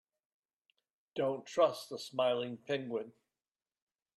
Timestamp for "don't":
1.13-1.45